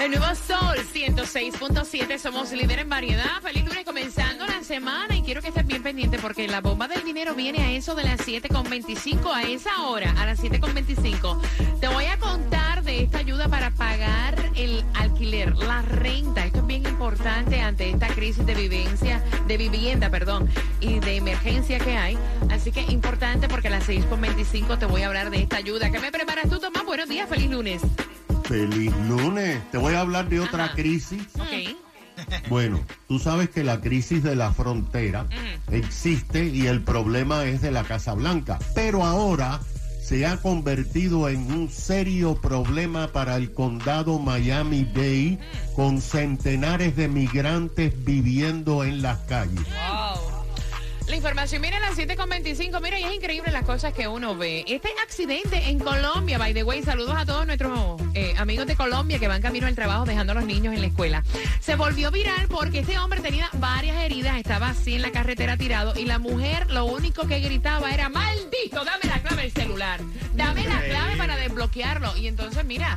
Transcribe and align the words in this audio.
El 0.00 0.12
nuevo 0.12 0.34
Sol 0.34 0.78
106.7, 0.94 2.18
somos 2.18 2.52
líder 2.52 2.78
en 2.78 2.88
variedad. 2.88 3.42
Feliz 3.42 3.66
lunes 3.66 3.84
comenzando 3.84 4.46
la 4.46 4.64
semana 4.64 5.14
y 5.14 5.20
quiero 5.20 5.42
que 5.42 5.48
estés 5.48 5.66
bien 5.66 5.82
pendiente 5.82 6.18
porque 6.18 6.48
la 6.48 6.62
bomba 6.62 6.88
del 6.88 7.04
dinero 7.04 7.34
viene 7.34 7.62
a 7.62 7.70
eso 7.72 7.94
de 7.94 8.04
las 8.04 8.18
7.25, 8.20 9.30
a 9.30 9.42
esa 9.42 9.82
hora, 9.82 10.14
a 10.18 10.24
las 10.24 10.42
7.25. 10.42 11.38
Te 11.80 11.88
voy 11.88 12.06
a 12.06 12.18
contar 12.18 12.82
de 12.82 13.02
esta 13.02 13.18
ayuda 13.18 13.48
para 13.48 13.72
pagar 13.72 14.36
el 14.56 14.82
alquiler, 14.94 15.54
la 15.54 15.82
renta. 15.82 16.46
Esto 16.46 16.60
es 16.60 16.66
bien 16.66 16.86
importante 16.86 17.60
ante 17.60 17.90
esta 17.90 18.08
crisis 18.08 18.46
de 18.46 18.54
vivencia, 18.54 19.22
de 19.46 19.58
vivienda, 19.58 20.08
perdón, 20.08 20.48
y 20.80 20.98
de 21.00 21.16
emergencia 21.16 21.78
que 21.78 21.98
hay. 21.98 22.16
Así 22.50 22.72
que 22.72 22.80
importante 22.80 23.48
porque 23.48 23.68
a 23.68 23.72
las 23.72 23.86
6.25 23.86 24.78
te 24.78 24.86
voy 24.86 25.02
a 25.02 25.08
hablar 25.08 25.28
de 25.28 25.42
esta 25.42 25.58
ayuda. 25.58 25.90
¿Qué 25.90 26.00
me 26.00 26.10
preparas 26.10 26.48
tú, 26.48 26.58
Tomás? 26.58 26.86
Buenos 26.86 27.06
días, 27.06 27.28
feliz 27.28 27.50
lunes. 27.50 27.82
Feliz 28.50 28.92
lunes. 29.08 29.62
Te 29.70 29.78
voy 29.78 29.94
a 29.94 30.00
hablar 30.00 30.28
de 30.28 30.40
otra 30.40 30.72
crisis. 30.72 31.22
Ok. 31.38 31.76
Bueno, 32.48 32.80
tú 33.06 33.20
sabes 33.20 33.48
que 33.48 33.62
la 33.62 33.80
crisis 33.80 34.24
de 34.24 34.34
la 34.34 34.52
frontera 34.52 35.26
existe 35.70 36.46
y 36.46 36.66
el 36.66 36.82
problema 36.82 37.44
es 37.44 37.62
de 37.62 37.70
la 37.70 37.84
Casa 37.84 38.12
Blanca. 38.14 38.58
Pero 38.74 39.04
ahora 39.04 39.60
se 40.02 40.26
ha 40.26 40.38
convertido 40.38 41.28
en 41.28 41.52
un 41.52 41.70
serio 41.70 42.40
problema 42.40 43.12
para 43.12 43.36
el 43.36 43.52
condado 43.54 44.18
Miami-Dade 44.18 45.38
con 45.76 46.00
centenares 46.00 46.96
de 46.96 47.06
migrantes 47.06 48.04
viviendo 48.04 48.82
en 48.82 49.00
las 49.00 49.18
calles. 49.20 49.64
La 51.06 51.16
información 51.16 51.64
a 51.64 51.78
las 51.78 51.96
7.25. 51.96 52.82
Mira, 52.82 52.98
y 52.98 53.04
es 53.04 53.14
increíble 53.14 53.52
las 53.52 53.64
cosas 53.64 53.92
que 53.92 54.08
uno 54.08 54.36
ve. 54.36 54.64
Este 54.66 54.90
accidente 55.04 55.68
en 55.68 55.78
Colombia, 55.78 56.36
by 56.36 56.52
the 56.52 56.64
way, 56.64 56.82
saludos 56.82 57.14
a 57.16 57.24
todos 57.24 57.46
nuestros 57.46 57.99
amigos 58.40 58.66
de 58.66 58.76
Colombia 58.76 59.18
que 59.18 59.28
van 59.28 59.42
camino 59.42 59.66
al 59.66 59.74
trabajo 59.74 60.04
dejando 60.04 60.32
a 60.32 60.34
los 60.34 60.44
niños 60.44 60.74
en 60.74 60.80
la 60.80 60.86
escuela. 60.88 61.22
Se 61.60 61.76
volvió 61.76 62.10
viral 62.10 62.48
porque 62.48 62.80
este 62.80 62.98
hombre 62.98 63.20
tenía 63.20 63.48
varias 63.54 63.96
heridas, 63.98 64.36
estaba 64.36 64.70
así 64.70 64.94
en 64.94 65.02
la 65.02 65.12
carretera 65.12 65.56
tirado 65.56 65.92
y 65.98 66.04
la 66.04 66.18
mujer 66.18 66.70
lo 66.70 66.86
único 66.86 67.26
que 67.26 67.40
gritaba 67.40 67.92
era, 67.92 68.08
maldito, 68.08 68.84
dame 68.84 69.04
la 69.04 69.20
clave 69.20 69.42
del 69.42 69.52
celular, 69.52 70.00
dame 70.34 70.64
la 70.64 70.80
clave 70.80 71.16
para 71.16 71.36
desbloquearlo. 71.36 72.16
Y 72.16 72.26
entonces, 72.26 72.64
mira, 72.64 72.96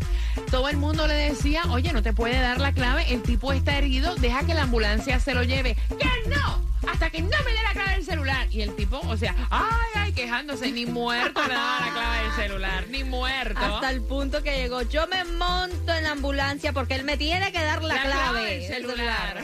todo 0.49 0.69
el 0.69 0.77
mundo 0.77 1.07
le 1.07 1.15
decía, 1.15 1.63
oye, 1.69 1.91
no 1.93 2.01
te 2.01 2.13
puede 2.13 2.39
dar 2.39 2.59
la 2.59 2.71
clave, 2.71 3.13
el 3.13 3.21
tipo 3.21 3.53
está 3.53 3.77
herido, 3.77 4.15
deja 4.15 4.45
que 4.45 4.53
la 4.53 4.63
ambulancia 4.63 5.19
se 5.19 5.33
lo 5.33 5.43
lleve. 5.43 5.75
¡Que 5.99 6.29
no! 6.29 6.62
Hasta 7.03 7.17
que 7.17 7.21
no 7.21 7.29
me 7.29 7.51
dé 7.51 7.63
la 7.63 7.71
clave 7.73 7.95
del 7.95 8.05
celular. 8.05 8.47
Y 8.51 8.61
el 8.61 8.75
tipo, 8.75 8.99
o 8.99 9.17
sea, 9.17 9.35
ay, 9.49 9.91
ay, 9.95 10.11
quejándose, 10.13 10.71
ni 10.71 10.85
muerto 10.85 11.41
le 11.45 11.53
daba 11.53 11.79
la 11.85 11.91
clave 11.91 12.23
del 12.23 12.31
celular, 12.33 12.85
ni 12.89 13.03
muerto. 13.03 13.59
Hasta 13.59 13.89
el 13.89 14.01
punto 14.01 14.41
que 14.41 14.55
llegó, 14.55 14.83
yo 14.83 15.05
me 15.07 15.23
monto 15.25 15.93
en 15.93 16.03
la 16.03 16.11
ambulancia 16.11 16.71
porque 16.71 16.95
él 16.95 17.03
me 17.03 17.17
tiene 17.17 17.51
que 17.51 17.61
dar 17.61 17.83
la, 17.83 18.01
clave, 18.01 18.45
del 18.45 18.59
del 18.59 18.81
celular. 18.91 19.43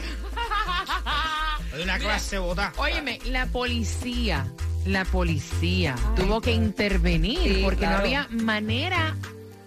Una 1.82 1.98
clase 1.98 2.38
bota. 2.38 2.72
Óyeme, 2.78 3.18
la 3.26 3.46
policía, 3.46 4.46
la 4.86 5.04
policía 5.04 5.94
tuvo 6.16 6.40
que 6.40 6.52
intervenir 6.52 7.56
Sí, 7.56 7.60
porque 7.62 7.86
no 7.86 7.96
había 7.96 8.26
manera, 8.30 9.16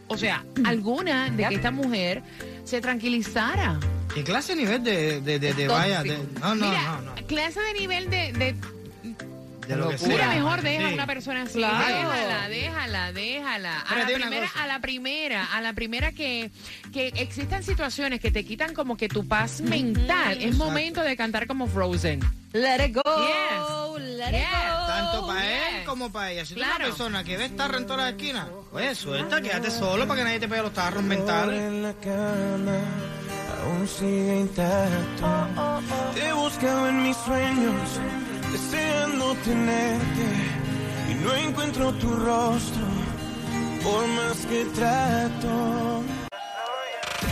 o 0.08 0.18
sea, 0.18 0.44
alguna 0.66 1.30
de 1.30 1.48
que 1.48 1.56
esta 1.56 1.72
mujer 1.72 2.24
se 2.64 2.82
tranquilizara. 2.82 3.80
¿Qué 4.14 4.24
clase 4.24 4.56
de 4.56 4.62
nivel 4.62 4.84
de, 4.84 5.22
de, 5.22 5.40
de, 5.40 5.54
de 5.54 5.68
vaya? 5.68 6.04
de- 6.04 6.18
no, 6.40 6.56
no, 6.56 6.68
Mira, 6.70 6.82
no, 6.84 7.02
no. 7.02 7.28
clase 7.28 7.60
de 7.62 7.74
nivel 7.74 8.10
de, 8.10 8.32
de 8.34 8.56
De 9.68 9.76
lo 9.76 9.90
que 9.90 9.98
sea. 9.98 10.08
Mira, 10.10 10.28
mejor 10.30 10.62
deja 10.62 10.88
a 10.90 10.94
una 10.94 11.08
persona 11.08 11.42
así. 11.44 11.54
Claro. 11.58 11.88
Déjala, 11.88 12.50
déjala, 12.50 13.12
déjala. 13.14 13.80
A 13.80 13.96
la, 13.96 14.06
primera, 14.06 14.52
a 14.62 14.68
la 14.68 14.80
primera, 14.80 15.46
a 15.54 15.62
la 15.62 15.74
primera 15.74 16.12
que, 16.12 16.52
que 16.92 17.08
existan 17.16 17.64
situaciones 17.64 18.20
que 18.20 18.30
te 18.30 18.46
quitan 18.46 18.74
como 18.74 18.98
que 18.98 19.08
tu 19.10 19.28
paz 19.28 19.62
mental. 19.62 20.38
Es 20.42 20.56
momento 20.58 21.02
de 21.02 21.16
cantar 21.16 21.48
como 21.48 21.68
Frozen. 21.68 22.20
Let 22.54 22.86
it 22.86 22.96
go, 22.96 23.02
Yes. 23.04 24.04
let 24.18 24.32
Yes. 24.32 24.42
it 24.42 24.48
go. 24.70 24.86
Tanto 24.88 25.26
para 25.28 25.42
yes. 25.42 25.50
él 25.80 25.86
como 25.86 26.12
para 26.12 26.32
ella. 26.34 26.46
Si 26.46 26.54
tú 26.54 26.60
eres 26.60 26.76
una 26.76 26.86
persona 26.86 27.24
que 27.24 27.38
ves 27.38 27.56
tarro 27.56 27.78
en 27.80 27.86
todas 27.88 28.02
las 28.04 28.12
esquinas, 28.12 28.48
pues 28.72 28.98
suelta, 29.00 29.42
quédate 29.42 29.72
solo 29.72 30.08
para 30.08 30.20
que 30.20 30.24
nadie 30.26 30.40
te 30.40 30.48
pegue 30.48 30.62
los 30.62 30.74
tarros 30.74 31.02
mentales. 31.04 31.96
Aún 33.64 33.88
sigue 33.88 34.40
intacto. 34.42 35.26
Te 36.14 36.28
he 36.28 36.34
buscado 36.34 36.90
en 36.90 37.04
mis 37.04 37.18
sueños, 37.18 38.00
deseando 38.52 39.36
tenerte 39.36 40.28
y 41.10 41.16
no 41.16 41.36
encuentro 41.36 41.94
tu 41.94 42.10
rostro 42.14 42.86
por 43.84 44.08
más 44.08 44.38
que 44.46 44.66
trato. 44.66 46.04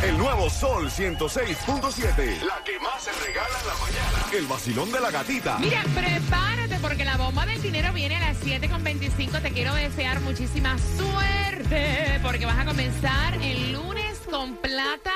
El 0.04 0.18
nuevo 0.18 0.50
Sol 0.50 0.90
106.7. 0.90 2.42
La 2.42 2.64
que 2.64 2.80
más 2.80 3.04
se 3.04 3.12
regala 3.12 3.60
en 3.62 3.68
la 3.68 3.74
mañana. 3.76 4.26
El 4.34 4.48
vacilón 4.48 4.92
de 4.92 5.00
la 5.00 5.12
gatita. 5.12 5.60
Mira, 5.60 5.84
prepárate 5.94 6.80
porque 6.82 7.06
la 7.06 7.18
bomba 7.18 7.46
del 7.46 7.62
dinero 7.62 7.94
viene 7.94 8.16
a 8.16 8.32
las 8.32 8.44
7.25. 8.44 9.42
Te 9.42 9.52
quiero 9.52 9.76
desear 9.76 10.20
muchísima 10.22 10.76
suerte 10.98 12.20
porque 12.24 12.48
vas 12.48 12.58
a 12.58 12.66
comenzar 12.66 13.36
el 13.44 13.74
lunes 13.74 14.20
con 14.30 14.56
plata 14.56 15.12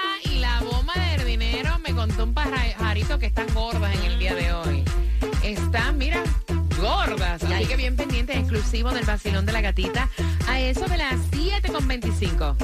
la 0.56 0.62
bomba 0.62 0.94
del 0.94 1.26
dinero. 1.26 1.78
Me 1.80 1.94
contó 1.94 2.24
un 2.24 2.34
pajarito 2.34 3.20
que 3.20 3.26
están 3.28 3.48
gordas 3.54 3.94
en 3.96 4.04
el 4.04 4.18
día 4.20 4.36
de 4.36 4.54
hoy. 4.54 4.84
Están, 5.44 5.98
mira, 5.98 6.24
gordas. 6.80 7.44
Así 7.44 7.66
que 7.66 7.76
bien 7.76 7.98
pendientes, 7.98 8.38
exclusivo 8.38 8.92
del 8.92 9.06
vacilón 9.06 9.46
de 9.46 9.52
la 9.52 9.60
gatita. 9.62 10.10
A 10.48 10.60
eso 10.60 10.88
de 10.88 10.98
las 10.98 11.16
7.25. 11.32 12.56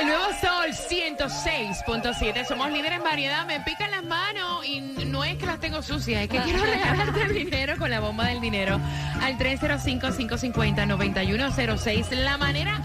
El 0.00 0.06
nuevo 0.06 0.24
Sol 0.40 0.70
106.7. 0.72 2.46
Somos 2.46 2.70
líderes 2.70 2.98
en 2.98 3.04
variedad. 3.04 3.44
Me 3.46 3.60
pican 3.60 3.90
las 3.90 4.04
manos 4.04 4.64
y 4.66 4.80
no 4.80 5.24
es 5.24 5.36
que 5.36 5.46
las 5.46 5.60
tengo 5.60 5.82
sucias, 5.82 6.22
es 6.22 6.28
que 6.28 6.38
quiero 6.38 6.64
regalarte 6.64 7.28
dinero 7.28 7.76
con 7.76 7.90
la 7.90 8.00
bomba 8.00 8.28
del 8.28 8.40
dinero 8.40 8.80
al 9.20 9.36
305-550-9106. 9.38 12.12
La 12.12 12.38
manera 12.38 12.80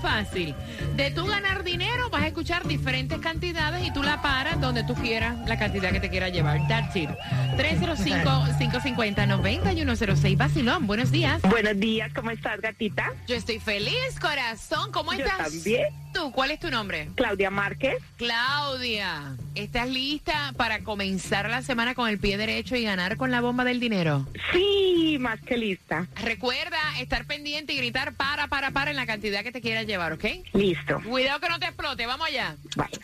fácil 0.00 0.54
de 0.96 1.10
tú 1.10 1.26
ganar 1.26 1.64
dinero, 1.64 2.08
vas 2.10 2.22
a 2.22 2.26
escuchar 2.28 2.66
diferentes 2.66 3.18
cantidades 3.18 3.86
y 3.86 3.92
tú 3.92 4.02
la 4.02 4.22
paras 4.22 4.58
donde 4.60 4.84
tú 4.84 4.94
quieras, 4.94 5.36
la 5.46 5.58
cantidad 5.58 5.90
que 5.92 6.00
te 6.00 6.08
quieras 6.10 6.32
llevar. 6.32 6.66
That's 6.68 6.94
it. 6.96 7.10
305-550-9106. 7.56 10.36
Vacilón, 10.36 10.86
buenos 10.86 11.10
días. 11.10 11.40
Buenos 11.42 11.78
días, 11.78 12.10
¿cómo 12.14 12.30
estás, 12.30 12.60
gatita? 12.60 13.12
Yo 13.26 13.36
estoy 13.36 13.58
feliz, 13.58 14.18
corazón. 14.20 14.92
¿Cómo 14.92 15.12
Yo 15.12 15.24
estás? 15.24 15.52
también. 15.52 15.88
¿Tú? 16.18 16.32
¿Cuál 16.32 16.50
es 16.50 16.58
tu 16.58 16.68
nombre? 16.68 17.10
Claudia 17.14 17.48
Márquez. 17.50 18.02
Claudia, 18.16 19.36
¿estás 19.54 19.88
lista 19.88 20.52
para 20.56 20.80
comenzar 20.80 21.48
la 21.48 21.62
semana 21.62 21.94
con 21.94 22.08
el 22.08 22.18
pie 22.18 22.36
derecho 22.36 22.74
y 22.74 22.82
ganar 22.82 23.16
con 23.16 23.30
la 23.30 23.40
bomba 23.40 23.64
del 23.64 23.78
dinero? 23.78 24.26
Sí, 24.52 25.16
más 25.20 25.40
que 25.40 25.56
lista. 25.56 26.08
Recuerda 26.16 26.78
estar 27.00 27.24
pendiente 27.26 27.72
y 27.72 27.76
gritar 27.76 28.14
para, 28.14 28.48
para, 28.48 28.72
para 28.72 28.90
en 28.90 28.96
la 28.96 29.06
cantidad 29.06 29.44
que 29.44 29.52
te 29.52 29.60
quieras 29.60 29.86
llevar, 29.86 30.12
¿ok? 30.14 30.24
Listo. 30.54 31.00
Cuidado 31.02 31.38
que 31.38 31.48
no 31.48 31.58
te 31.60 31.66
explote, 31.66 32.06
vamos 32.06 32.26
allá. 32.26 32.56
Bueno, 32.74 32.98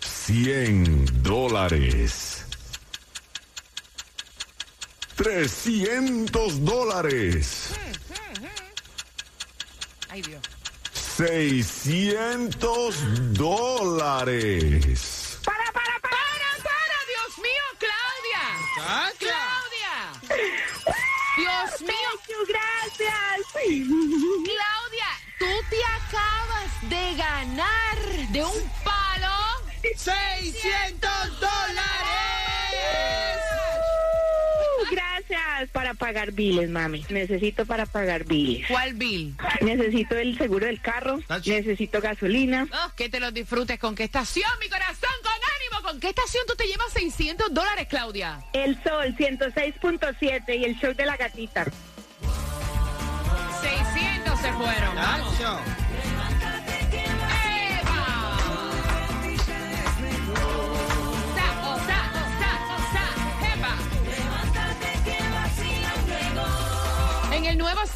100 0.00 1.22
dólares. 1.22 2.44
300 5.16 6.64
dólares. 6.64 7.72
Ay, 10.10 10.22
Dios. 10.22 10.59
600 11.20 12.96
dólares. 13.34 15.36
para, 15.44 15.70
para, 15.70 16.00
para. 16.00 16.02
¡Para, 16.16 16.48
para! 16.64 16.96
¡Dios 17.12 17.36
mío, 17.44 17.66
Claudia! 17.78 18.42
¡Claudia! 19.18 19.92
¡Dios 21.36 21.68
mío! 21.82 22.10
Gracias. 22.48 23.44
Claudia, 23.52 25.10
tú 25.38 25.44
te 25.68 25.76
acabas 25.84 26.72
de 26.88 27.14
ganar 27.16 27.98
de 28.32 28.42
un 28.42 28.70
palo. 28.82 29.60
¡600 29.82 30.59
pagar 36.00 36.32
biles, 36.32 36.68
mami. 36.70 37.04
Necesito 37.10 37.66
para 37.66 37.86
pagar 37.86 38.24
biles. 38.24 38.66
¿Cuál 38.66 38.94
bill? 38.94 39.36
Necesito 39.60 40.16
el 40.16 40.36
seguro 40.36 40.66
del 40.66 40.80
carro. 40.80 41.20
Tacho. 41.28 41.50
Necesito 41.50 42.00
gasolina. 42.00 42.66
Oh, 42.72 42.92
que 42.96 43.08
te 43.08 43.20
los 43.20 43.32
disfrutes. 43.32 43.78
¿Con 43.78 43.94
qué 43.94 44.04
estación, 44.04 44.50
mi 44.60 44.68
corazón? 44.68 45.10
Con 45.22 45.32
ánimo. 45.32 45.88
¿Con 45.88 46.00
qué 46.00 46.08
estación 46.08 46.42
tú 46.48 46.54
te 46.56 46.66
llevas 46.66 46.92
600 46.94 47.52
dólares, 47.52 47.86
Claudia? 47.88 48.42
El 48.52 48.82
sol 48.82 49.14
106.7 49.16 50.58
y 50.58 50.64
el 50.64 50.74
show 50.80 50.94
de 50.94 51.06
la 51.06 51.16
gatita. 51.16 51.64
600 53.60 54.40
se 54.40 54.52
fueron. 54.54 54.96
Vamos. 54.96 55.89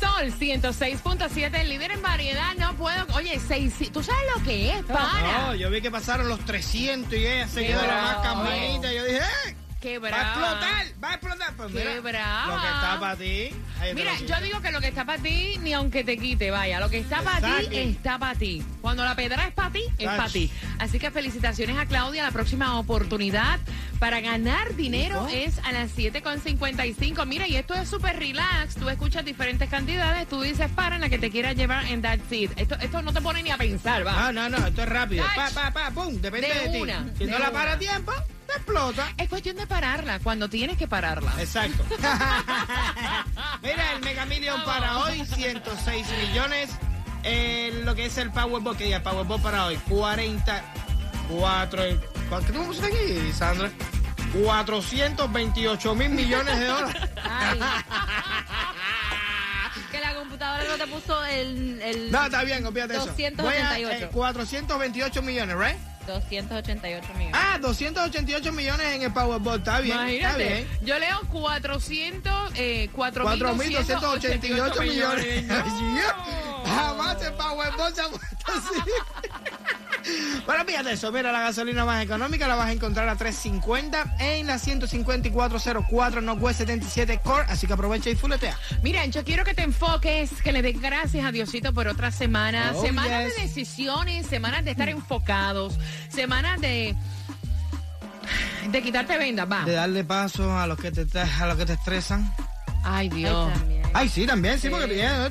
Sol 0.00 0.32
106.7, 0.38 1.60
el 1.60 1.68
líder 1.68 1.92
en 1.92 2.02
variedad. 2.02 2.54
No 2.58 2.74
puedo. 2.74 3.06
Oye, 3.14 3.40
seis, 3.46 3.74
¿tú 3.92 4.02
sabes 4.02 4.22
lo 4.36 4.42
que 4.44 4.70
es, 4.72 4.82
pana? 4.84 5.46
No, 5.48 5.54
yo 5.54 5.70
vi 5.70 5.80
que 5.80 5.90
pasaron 5.90 6.28
los 6.28 6.40
300 6.40 7.12
y 7.12 7.26
ella 7.26 7.48
se 7.48 7.66
quedó 7.66 7.86
la 7.86 8.02
más 8.02 8.16
caminita. 8.18 8.92
Yo 8.92 9.04
dije, 9.04 9.20
¡eh! 9.46 9.56
Qué 9.84 9.98
Va 9.98 10.08
a 10.08 10.22
explotar, 10.22 10.86
va 11.04 11.10
a 11.10 11.14
explotar. 11.14 11.54
Pues 11.58 11.72
Qué 11.72 11.78
mira, 11.78 12.00
brava. 12.00 12.54
Lo 12.56 12.60
que 12.62 12.66
está 12.68 13.00
para 13.00 13.16
ti. 13.16 13.50
ahí 13.80 13.88
te 13.90 13.94
Mira, 13.94 14.12
lo 14.18 14.26
yo 14.26 14.40
digo 14.42 14.60
que 14.62 14.72
lo 14.72 14.80
que 14.80 14.88
está 14.88 15.04
para 15.04 15.22
ti, 15.22 15.58
ni 15.60 15.74
aunque 15.74 16.02
te 16.04 16.16
quite, 16.16 16.50
vaya. 16.50 16.80
Lo 16.80 16.88
que 16.88 17.00
está 17.00 17.20
para 17.20 17.40
ti, 17.42 17.46
Exacto. 17.76 17.78
está 17.78 18.18
para 18.18 18.34
ti. 18.38 18.64
Cuando 18.80 19.04
la 19.04 19.14
pedra 19.14 19.46
es 19.46 19.52
para 19.52 19.70
ti, 19.72 19.82
es 19.98 20.08
Ach. 20.08 20.16
para 20.16 20.30
ti. 20.30 20.50
Así 20.78 20.98
que 20.98 21.10
felicitaciones 21.10 21.76
a 21.76 21.84
Claudia. 21.84 22.22
La 22.22 22.30
próxima 22.30 22.78
oportunidad 22.78 23.60
para 23.98 24.20
ganar 24.20 24.74
dinero 24.74 25.28
es 25.30 25.58
a 25.64 25.72
las 25.72 25.90
7.55. 25.94 27.26
Mira, 27.26 27.46
y 27.46 27.56
esto 27.56 27.74
es 27.74 27.86
súper 27.86 28.18
relax. 28.18 28.76
Tú 28.76 28.88
escuchas 28.88 29.22
diferentes 29.22 29.68
cantidades, 29.68 30.26
tú 30.28 30.40
dices 30.40 30.70
para 30.74 30.94
en 30.94 31.02
la 31.02 31.10
que 31.10 31.18
te 31.18 31.30
quieras 31.30 31.56
llevar 31.56 31.84
en 31.88 32.00
that 32.00 32.20
seat. 32.30 32.52
Esto, 32.56 32.76
esto 32.80 33.02
no 33.02 33.12
te 33.12 33.20
pone 33.20 33.42
ni 33.42 33.50
a 33.50 33.58
pensar, 33.58 34.06
va. 34.06 34.28
Ah, 34.28 34.32
No, 34.32 34.48
no, 34.48 34.58
no, 34.60 34.66
esto 34.66 34.82
es 34.82 34.88
rápido. 34.88 35.24
Pa, 35.36 35.50
pa, 35.50 35.70
pa, 35.72 35.90
pum, 35.90 36.14
depende 36.22 36.48
De 36.48 36.54
de, 36.54 36.68
ti. 36.70 36.80
una, 36.80 37.04
Si 37.18 37.26
de 37.26 37.30
no 37.30 37.38
la 37.38 37.50
para 37.52 37.72
a 37.74 37.78
tiempo, 37.78 38.12
te 38.54 38.60
explota. 38.60 39.12
Es 39.16 39.28
cuestión 39.28 39.56
de 39.56 39.66
pararla 39.66 40.20
cuando 40.20 40.48
tienes 40.48 40.78
que 40.78 40.86
pararla. 40.88 41.32
Exacto. 41.38 41.84
Mira, 43.62 43.92
el 43.92 44.00
Mega 44.02 44.24
Million 44.26 44.62
para 44.64 44.98
hoy, 44.98 45.24
106 45.24 46.06
millones. 46.28 46.70
Eh, 47.22 47.82
lo 47.84 47.94
que 47.94 48.06
es 48.06 48.18
el 48.18 48.30
Powerball, 48.30 48.76
que 48.76 48.84
diga 48.84 49.02
Powerball 49.02 49.40
para 49.40 49.66
hoy, 49.66 49.76
44. 49.88 51.82
¿Cuánto 52.28 52.52
tú 52.52 52.64
pusiste 52.64 52.86
aquí, 52.88 53.32
Sandra? 53.32 53.70
428 54.42 55.94
mil 55.94 56.10
millones 56.10 56.58
de 56.58 56.66
dólares. 56.66 57.02
Ay. 57.22 57.60
que 59.90 60.00
la 60.00 60.14
computadora 60.14 60.64
no 60.64 60.76
te 60.76 60.86
puso 60.86 61.24
el, 61.24 61.80
el 61.80 62.10
No, 62.10 62.24
está 62.24 62.42
bien, 62.44 62.66
olvídate 62.66 62.94
eso. 62.94 63.06
288. 63.06 63.42
Voy 63.42 63.54
a, 63.56 63.98
eh, 63.98 64.08
428 64.12 65.22
millones, 65.22 65.56
¿right? 65.56 65.78
288 66.06 67.08
millones. 67.14 67.34
Ah, 67.34 67.58
288 67.60 68.52
millones 68.52 68.86
en 68.94 69.02
el 69.02 69.12
Powerball, 69.12 69.58
está 69.58 69.80
bien. 69.80 69.96
Está 69.96 70.10
Imagínate, 70.10 70.48
bien. 70.48 70.68
yo 70.82 70.98
leo 70.98 71.20
400, 71.30 72.52
eh, 72.56 72.90
4.288 72.94 74.00
4.288 74.00 74.80
millones. 74.82 75.44
No. 75.44 75.54
Jamás 76.64 77.22
el 77.22 77.32
Powerball 77.34 77.94
se 77.94 78.00
ha 78.02 78.08
puesto 78.08 78.36
así. 78.46 78.90
Bueno, 80.46 80.64
fíjate 80.66 80.92
eso, 80.92 81.10
mira, 81.12 81.32
la 81.32 81.40
gasolina 81.40 81.84
más 81.84 82.02
económica 82.04 82.46
la 82.46 82.54
vas 82.56 82.68
a 82.68 82.72
encontrar 82.72 83.08
a 83.08 83.16
3.50 83.16 84.16
en 84.20 84.46
la 84.46 84.58
15404 84.58 86.20
Northwest 86.20 86.58
77 86.58 87.20
Core, 87.24 87.46
así 87.48 87.66
que 87.66 87.72
aprovecha 87.72 88.10
y 88.10 88.14
fuletea. 88.14 88.58
Mira, 88.82 89.04
yo 89.06 89.24
quiero 89.24 89.44
que 89.44 89.54
te 89.54 89.62
enfoques, 89.62 90.30
que 90.42 90.52
le 90.52 90.60
des 90.62 90.80
gracias 90.80 91.24
a 91.24 91.32
Diosito 91.32 91.72
por 91.72 91.88
otra 91.88 92.10
semana. 92.10 92.72
Oh, 92.74 92.82
semanas 92.82 93.24
yes. 93.26 93.36
de 93.36 93.42
decisiones, 93.42 94.26
semanas 94.26 94.64
de 94.64 94.72
estar 94.72 94.88
enfocados, 94.88 95.78
semanas 96.08 96.60
de 96.60 96.94
de 98.70 98.82
quitarte 98.82 99.18
vendas, 99.18 99.46
va. 99.50 99.64
De 99.64 99.72
darle 99.72 100.04
paso 100.04 100.56
a 100.58 100.66
los 100.66 100.78
que 100.78 100.90
te, 100.90 101.06
a 101.20 101.46
los 101.46 101.56
que 101.56 101.66
te 101.66 101.74
estresan. 101.74 102.32
Ay, 102.82 103.08
Dios. 103.08 103.50
Ay, 103.92 104.08
sí, 104.08 104.26
también, 104.26 104.54
sí, 104.58 104.62
Sí. 104.62 104.68
porque 104.70 105.00
eh, 105.00 105.30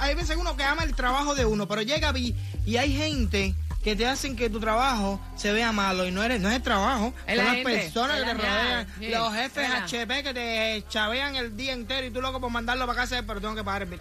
hay 0.00 0.14
veces 0.14 0.36
uno 0.36 0.56
que 0.56 0.62
ama 0.64 0.84
el 0.84 0.94
trabajo 0.94 1.34
de 1.34 1.44
uno, 1.44 1.66
pero 1.66 1.82
llega 1.82 2.16
y, 2.16 2.34
y 2.64 2.76
hay 2.76 2.94
gente 2.96 3.54
que 3.82 3.94
te 3.96 4.06
hacen 4.06 4.36
que 4.36 4.50
tu 4.50 4.58
trabajo 4.60 5.20
se 5.36 5.52
vea 5.52 5.72
malo 5.72 6.06
y 6.06 6.10
no 6.10 6.22
eres 6.22 6.40
no 6.40 6.48
es 6.50 6.56
el 6.56 6.62
trabajo, 6.62 7.14
Es 7.26 7.36
son 7.36 7.36
la 7.36 7.44
las 7.44 7.54
gente, 7.54 7.72
personas 7.72 8.18
es 8.18 8.24
que 8.24 8.30
te 8.30 8.34
rodean, 8.34 8.86
sí, 8.98 9.08
los 9.08 9.34
jefes 9.34 9.68
la- 9.70 9.84
HP 9.84 10.22
que 10.22 10.34
te 10.34 10.84
chavean 10.88 11.36
el 11.36 11.56
día 11.56 11.72
entero 11.72 12.06
y 12.06 12.10
tú 12.10 12.20
loco 12.20 12.40
por 12.40 12.50
mandarlo 12.50 12.86
para 12.86 13.00
casa, 13.02 13.22
pero 13.26 13.40
tengo 13.40 13.54
que 13.54 13.64
pagar 13.64 13.82
el 13.82 13.88
bill. 13.90 14.00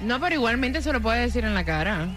No, 0.00 0.18
pero 0.20 0.34
igualmente 0.34 0.82
se 0.82 0.92
lo 0.92 1.00
puede 1.00 1.20
decir 1.20 1.44
en 1.44 1.54
la 1.54 1.64
cara. 1.64 2.08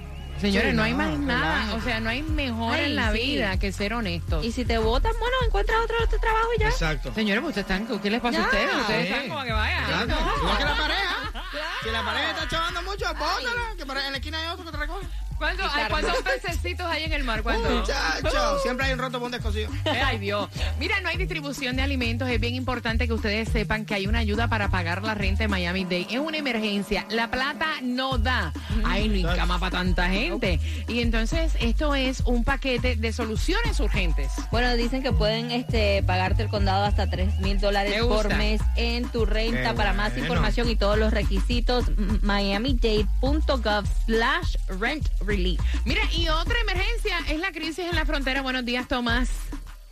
Señores, 0.42 0.72
Sí, 0.72 0.75
no, 0.75 0.83
hay 0.83 0.92
no, 0.92 0.98
más 0.98 1.18
nada. 1.19 1.75
O 1.75 1.81
sea, 1.81 2.00
no 2.01 2.10
hay 2.10 2.22
mejor 2.22 2.74
Ay, 2.74 2.86
en 2.86 2.95
la 2.98 3.12
sí. 3.13 3.19
vida 3.19 3.57
que 3.57 3.71
ser 3.71 3.94
honestos. 3.94 4.44
Y 4.44 4.51
si 4.51 4.66
te 4.66 4.78
votan, 4.78 5.13
bueno, 5.18 5.36
encuentras 5.45 5.78
otro, 5.83 5.95
otro 6.04 6.19
trabajo 6.19 6.48
y 6.57 6.60
ya. 6.60 6.68
Exacto. 6.68 7.13
Señores, 7.13 7.42
pues 7.42 7.56
ustedes 7.57 7.80
están, 7.81 8.01
¿qué 8.01 8.10
les 8.10 8.19
pasa 8.19 8.39
a 8.39 8.45
ustedes? 8.45 8.75
Ustedes 8.75 9.07
Sí. 9.07 9.13
están 9.13 9.30
como 9.30 9.44
que 9.44 9.51
vayan. 9.54 9.83
Exacto. 9.83 10.16
Igual 10.42 10.57
que 10.57 10.66
la 10.66 10.75
pareja. 10.75 11.16
Claro. 11.56 11.68
Si 11.83 11.89
la 11.92 12.04
pareja 12.04 12.31
está 12.31 12.48
chavando 12.50 12.81
mucho, 12.81 13.06
bótala, 13.13 13.51
que 13.78 13.86
para- 13.86 14.06
en 14.07 14.12
la 14.12 14.18
esquina 14.18 14.39
hay 14.42 14.48
otro 14.50 14.66
que 14.66 14.71
te 14.71 14.78
recoge. 14.78 15.07
¿Cuántos, 15.38 15.70
ay, 15.74 15.86
¿Cuántos 15.90 16.18
pececitos 16.22 16.86
hay 16.86 17.04
en 17.04 17.14
el 17.14 17.24
mar? 17.24 17.44
¿Cuántos? 17.44 17.72
Muchacho, 17.72 18.60
siempre 18.60 18.86
hay 18.86 18.94
un 18.94 19.00
roto 19.00 19.20
por 19.20 19.26
un 19.26 19.32
descosido. 19.32 19.70
Ay, 19.86 20.18
Dios. 20.18 20.50
Mira, 20.80 21.00
no 21.02 21.10
hay 21.10 21.18
distribución 21.18 21.76
de 21.76 21.82
alimentos. 21.82 22.30
Es 22.30 22.40
bien 22.40 22.56
importante 22.56 23.08
que 23.08 23.14
ustedes 23.14 23.50
sepan 23.50 23.86
que 23.86 23.96
hay 23.96 24.08
una 24.08 24.20
ayuda 24.20 24.48
para 24.48 24.70
pagar 24.70 25.04
la 25.04 25.14
renta 25.14 25.44
en 25.44 25.50
Miami 25.50 25.84
Day. 25.84 26.08
Es 26.10 26.20
una 26.20 26.38
emergencia. 26.38 27.06
La 27.10 27.30
plata 27.30 27.68
no 27.82 28.18
da. 28.18 28.54
Ay, 28.86 29.10
no 29.10 29.30
hay 29.30 29.36
cama 29.36 29.60
para 29.60 29.72
tanta 29.72 30.10
gente. 30.10 30.60
Y 30.88 31.02
entonces, 31.02 31.54
esto 31.60 31.96
es 31.96 32.22
un 32.22 32.44
paquete 32.44 32.96
de 32.96 33.14
soluciones 33.14 33.80
urgentes. 33.80 34.31
Bueno, 34.52 34.74
dicen 34.76 35.04
que 35.04 35.12
pueden 35.12 35.52
este, 35.52 36.04
pagarte 36.04 36.44
el 36.44 36.50
condado 36.50 36.86
hasta 36.86 37.10
3 37.10 37.40
mil 37.40 37.60
dólares 37.60 38.02
por 38.04 38.34
mes 38.36 38.62
en 38.76 39.08
tu 39.10 39.26
renta. 39.26 39.72
Qué 39.72 39.76
Para 39.76 39.94
más 39.94 40.18
información 40.18 40.70
y 40.70 40.76
todos 40.76 40.98
los 40.98 41.14
requisitos, 41.14 41.86
miamidade.gov 42.22 43.86
slash 44.06 44.56
rent 44.80 45.08
relief. 45.25 45.60
Mira, 45.86 46.01
y 46.13 46.27
otra 46.30 46.56
emergencia 46.62 47.18
es 47.30 47.39
la 47.39 47.51
crisis 47.51 47.80
en 47.89 47.95
la 47.95 48.06
frontera. 48.06 48.42
Buenos 48.42 48.66
días, 48.66 48.88
Tomás. 48.88 49.30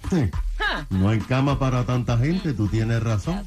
Sí. 0.10 0.30
No 0.90 1.10
hay 1.10 1.20
cama 1.20 1.60
para 1.60 1.86
tanta 1.86 2.18
gente, 2.18 2.54
tú 2.54 2.68
tienes 2.68 3.02
razón. 3.02 3.44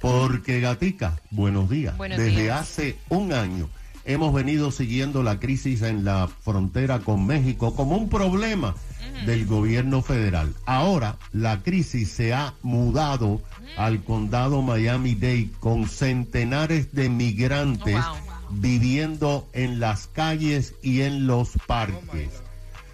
Porque 0.00 0.60
Gatica, 0.60 1.20
buenos 1.30 1.68
días. 1.68 1.96
Buenos 1.96 2.18
Desde 2.18 2.42
días. 2.42 2.60
hace 2.60 2.98
un 3.08 3.32
año 3.32 3.68
hemos 4.04 4.32
venido 4.32 4.70
siguiendo 4.70 5.22
la 5.22 5.38
crisis 5.38 5.82
en 5.82 6.04
la 6.04 6.28
frontera 6.28 7.00
con 7.00 7.26
México 7.26 7.74
como 7.76 7.96
un 7.96 8.08
problema 8.08 8.74
del 9.26 9.44
gobierno 9.46 10.00
federal. 10.00 10.54
Ahora 10.64 11.16
la 11.32 11.60
crisis 11.62 12.10
se 12.10 12.32
ha 12.32 12.54
mudado 12.62 13.42
al 13.76 14.02
condado 14.04 14.62
Miami-Dade 14.62 15.50
con 15.60 15.86
centenares 15.88 16.92
de 16.94 17.08
migrantes 17.10 17.96
Oh, 17.98 18.14
wow. 18.14 18.27
Viviendo 18.50 19.48
en 19.52 19.80
las 19.80 20.06
calles 20.06 20.74
y 20.82 21.02
en 21.02 21.26
los 21.26 21.50
parques. 21.66 22.30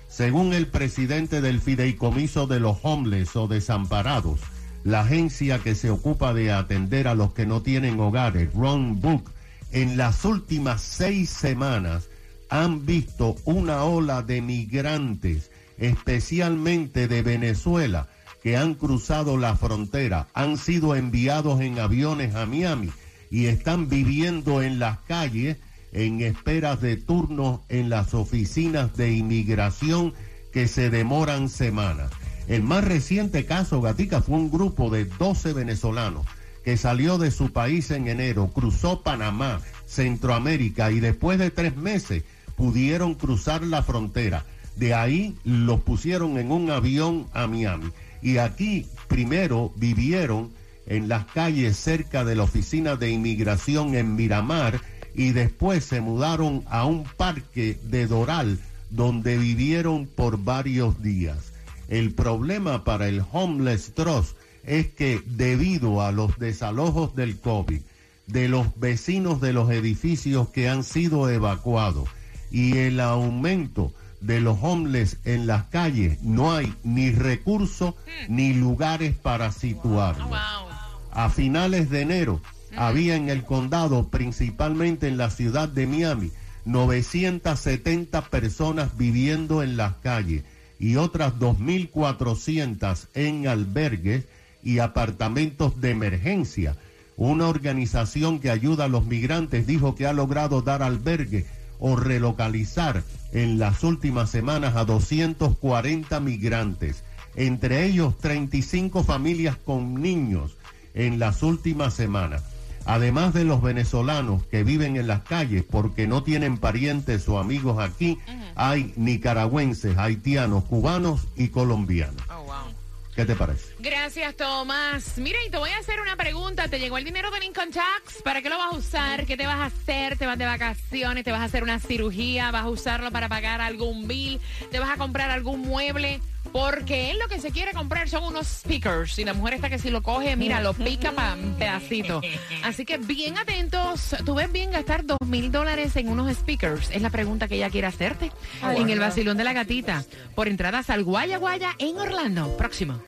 Según 0.08 0.52
el 0.52 0.68
presidente 0.68 1.40
del 1.40 1.60
Fideicomiso 1.60 2.46
de 2.46 2.60
los 2.60 2.78
Homeless 2.82 3.34
o 3.36 3.48
Desamparados, 3.48 4.40
la 4.84 5.00
agencia 5.00 5.58
que 5.58 5.74
se 5.74 5.90
ocupa 5.90 6.34
de 6.34 6.52
atender 6.52 7.08
a 7.08 7.14
los 7.14 7.32
que 7.32 7.46
no 7.46 7.62
tienen 7.62 7.98
hogares, 7.98 8.52
Ron 8.54 9.00
Book, 9.00 9.30
en 9.72 9.96
las 9.96 10.24
últimas 10.24 10.82
seis 10.82 11.30
semanas 11.30 12.08
han 12.48 12.86
visto 12.86 13.34
una 13.44 13.84
ola 13.84 14.22
de 14.22 14.40
migrantes, 14.40 15.50
especialmente 15.78 17.08
de 17.08 17.22
Venezuela, 17.22 18.08
que 18.42 18.56
han 18.56 18.74
cruzado 18.74 19.36
la 19.36 19.56
frontera, 19.56 20.28
han 20.34 20.58
sido 20.58 20.94
enviados 20.94 21.60
en 21.60 21.78
aviones 21.78 22.34
a 22.34 22.46
Miami 22.46 22.92
y 23.34 23.46
están 23.46 23.88
viviendo 23.88 24.62
en 24.62 24.78
las 24.78 24.98
calles 25.00 25.56
en 25.90 26.20
esperas 26.20 26.80
de 26.80 26.96
turnos 26.96 27.62
en 27.68 27.90
las 27.90 28.14
oficinas 28.14 28.96
de 28.96 29.10
inmigración 29.10 30.14
que 30.52 30.68
se 30.68 30.88
demoran 30.88 31.48
semanas. 31.48 32.12
El 32.46 32.62
más 32.62 32.84
reciente 32.84 33.44
caso, 33.44 33.80
Gatica, 33.80 34.22
fue 34.22 34.36
un 34.36 34.52
grupo 34.52 34.88
de 34.88 35.06
12 35.06 35.52
venezolanos 35.52 36.24
que 36.64 36.76
salió 36.76 37.18
de 37.18 37.32
su 37.32 37.50
país 37.50 37.90
en 37.90 38.06
enero, 38.06 38.52
cruzó 38.54 39.02
Panamá, 39.02 39.60
Centroamérica 39.84 40.92
y 40.92 41.00
después 41.00 41.36
de 41.40 41.50
tres 41.50 41.76
meses 41.76 42.22
pudieron 42.54 43.16
cruzar 43.16 43.64
la 43.64 43.82
frontera. 43.82 44.44
De 44.76 44.94
ahí 44.94 45.34
los 45.42 45.80
pusieron 45.80 46.38
en 46.38 46.52
un 46.52 46.70
avión 46.70 47.26
a 47.32 47.48
Miami. 47.48 47.90
Y 48.22 48.36
aquí 48.36 48.86
primero 49.08 49.72
vivieron 49.74 50.52
en 50.86 51.08
las 51.08 51.24
calles 51.26 51.76
cerca 51.76 52.24
de 52.24 52.36
la 52.36 52.42
oficina 52.44 52.96
de 52.96 53.10
inmigración 53.10 53.94
en 53.94 54.16
Miramar 54.16 54.80
y 55.14 55.30
después 55.30 55.84
se 55.84 56.00
mudaron 56.00 56.64
a 56.68 56.84
un 56.84 57.04
parque 57.04 57.78
de 57.84 58.06
Doral 58.06 58.58
donde 58.90 59.38
vivieron 59.38 60.06
por 60.06 60.38
varios 60.38 61.02
días. 61.02 61.52
El 61.88 62.14
problema 62.14 62.84
para 62.84 63.08
el 63.08 63.22
Homeless 63.32 63.92
Trust 63.94 64.36
es 64.64 64.88
que 64.88 65.22
debido 65.26 66.00
a 66.00 66.12
los 66.12 66.38
desalojos 66.38 67.14
del 67.14 67.38
COVID, 67.38 67.80
de 68.26 68.48
los 68.48 68.78
vecinos 68.78 69.40
de 69.40 69.52
los 69.52 69.70
edificios 69.70 70.48
que 70.48 70.68
han 70.68 70.82
sido 70.82 71.28
evacuados 71.28 72.08
y 72.50 72.78
el 72.78 73.00
aumento 73.00 73.92
de 74.20 74.40
los 74.40 74.58
homeless 74.62 75.18
en 75.24 75.46
las 75.46 75.64
calles, 75.64 76.22
no 76.22 76.54
hay 76.54 76.72
ni 76.82 77.10
recursos 77.10 77.94
ni 78.28 78.54
lugares 78.54 79.14
para 79.14 79.52
situarlos. 79.52 80.28
Wow. 80.28 80.73
A 81.14 81.30
finales 81.30 81.90
de 81.90 82.00
enero 82.00 82.40
había 82.76 83.14
en 83.14 83.28
el 83.28 83.44
condado, 83.44 84.08
principalmente 84.08 85.06
en 85.06 85.16
la 85.16 85.30
ciudad 85.30 85.68
de 85.68 85.86
Miami, 85.86 86.32
970 86.64 88.30
personas 88.30 88.98
viviendo 88.98 89.62
en 89.62 89.76
las 89.76 89.94
calles 89.98 90.42
y 90.80 90.96
otras 90.96 91.34
2.400 91.34 93.06
en 93.14 93.46
albergues 93.46 94.24
y 94.64 94.80
apartamentos 94.80 95.80
de 95.80 95.90
emergencia. 95.90 96.76
una 97.16 97.46
organización 97.46 98.40
que 98.40 98.50
ayuda 98.50 98.86
a 98.86 98.88
los 98.88 99.06
migrantes, 99.06 99.68
dijo 99.68 99.94
que 99.94 100.08
ha 100.08 100.12
logrado 100.12 100.62
dar 100.62 100.82
albergue 100.82 101.46
o 101.78 101.94
relocalizar 101.94 103.04
en 103.30 103.60
las 103.60 103.84
últimas 103.84 104.30
semanas 104.30 104.74
a 104.74 104.84
240 104.84 106.18
migrantes, 106.18 107.04
entre 107.36 107.84
ellos 107.84 108.18
35 108.18 109.04
familias 109.04 109.56
con 109.56 110.02
niños 110.02 110.56
en 110.94 111.18
las 111.18 111.42
últimas 111.42 111.94
semanas. 111.94 112.42
Además 112.86 113.32
de 113.32 113.44
los 113.44 113.62
venezolanos 113.62 114.46
que 114.46 114.62
viven 114.62 114.96
en 114.96 115.06
las 115.06 115.22
calles 115.22 115.64
porque 115.68 116.06
no 116.06 116.22
tienen 116.22 116.58
parientes 116.58 117.28
o 117.28 117.38
amigos 117.38 117.82
aquí, 117.82 118.18
hay 118.56 118.92
nicaragüenses, 118.96 119.96
haitianos, 119.96 120.64
cubanos 120.64 121.26
y 121.34 121.48
colombianos. 121.48 122.22
Oh, 122.30 122.42
wow. 122.42 122.74
¿Qué 123.14 123.24
te 123.24 123.36
parece? 123.36 123.72
Gracias, 123.78 124.36
Tomás. 124.36 125.18
Mira, 125.18 125.38
y 125.46 125.50
te 125.50 125.56
voy 125.56 125.70
a 125.70 125.78
hacer 125.78 126.00
una 126.00 126.16
pregunta. 126.16 126.66
¿Te 126.66 126.80
llegó 126.80 126.98
el 126.98 127.04
dinero 127.04 127.30
del 127.30 127.44
Income 127.44 127.70
Tax? 127.70 128.22
¿Para 128.24 128.42
qué 128.42 128.50
lo 128.50 128.58
vas 128.58 128.72
a 128.74 128.76
usar? 128.76 129.24
¿Qué 129.24 129.36
te 129.36 129.46
vas 129.46 129.60
a 129.60 129.66
hacer? 129.66 130.18
¿Te 130.18 130.26
vas 130.26 130.36
de 130.36 130.44
vacaciones? 130.44 131.22
¿Te 131.22 131.30
vas 131.30 131.40
a 131.40 131.44
hacer 131.44 131.62
una 131.62 131.78
cirugía? 131.78 132.50
¿Vas 132.50 132.64
a 132.64 132.68
usarlo 132.68 133.12
para 133.12 133.28
pagar 133.28 133.60
algún 133.60 134.08
bill? 134.08 134.40
¿Te 134.72 134.80
vas 134.80 134.90
a 134.90 134.96
comprar 134.96 135.30
algún 135.30 135.60
mueble? 135.60 136.20
Porque 136.54 137.10
él 137.10 137.18
lo 137.18 137.26
que 137.26 137.40
se 137.40 137.50
quiere 137.50 137.72
comprar 137.72 138.08
son 138.08 138.22
unos 138.22 138.46
speakers. 138.46 139.18
Y 139.18 139.24
la 139.24 139.34
mujer 139.34 139.54
está 139.54 139.68
que 139.68 139.80
si 139.80 139.90
lo 139.90 140.04
coge, 140.04 140.36
mira, 140.36 140.60
lo 140.60 140.72
pica 140.72 141.10
para 141.10 141.36
pedacitos. 141.58 142.24
Así 142.62 142.84
que 142.84 142.96
bien 142.96 143.36
atentos. 143.36 144.14
¿Tú 144.24 144.36
ves 144.36 144.52
bien 144.52 144.70
gastar 144.70 145.04
dos 145.04 145.18
mil 145.26 145.50
dólares 145.50 145.96
en 145.96 146.08
unos 146.08 146.32
speakers? 146.32 146.92
Es 146.92 147.02
la 147.02 147.10
pregunta 147.10 147.48
que 147.48 147.56
ella 147.56 147.70
quiere 147.70 147.88
hacerte. 147.88 148.30
En 148.62 148.88
el 148.88 149.00
vacilón 149.00 149.36
de 149.36 149.42
la 149.42 149.52
gatita. 149.52 150.04
Por 150.36 150.46
entradas 150.46 150.90
al 150.90 151.02
Guaya 151.02 151.38
Guaya 151.38 151.74
en 151.80 151.98
Orlando. 151.98 152.56
Próximo. 152.56 153.00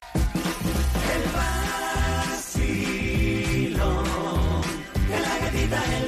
Camino 5.71 6.06